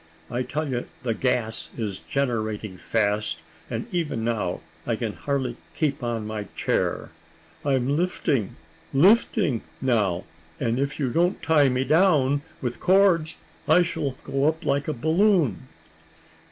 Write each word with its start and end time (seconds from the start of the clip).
I 0.31 0.41
tell 0.41 0.67
you 0.67 0.87
the 1.03 1.13
gas 1.13 1.69
is 1.77 1.99
generating 2.09 2.75
fast, 2.75 3.43
and 3.69 3.85
even 3.93 4.23
now 4.23 4.61
I 4.87 4.95
can 4.95 5.13
hardly 5.13 5.57
keep 5.75 6.01
on 6.01 6.25
my 6.25 6.45
chair. 6.55 7.09
I'm 7.63 7.95
lifting 7.95 8.55
lifting 8.95 9.61
now; 9.79 10.23
and 10.59 10.79
if 10.79 10.99
you 10.99 11.11
don't 11.11 11.39
tie 11.43 11.69
me 11.69 11.83
down 11.83 12.41
with 12.63 12.79
cords, 12.79 13.37
I 13.67 13.83
shall 13.83 14.17
go 14.23 14.45
up 14.47 14.65
like 14.65 14.87
a 14.87 14.93
balloon." 14.93 15.67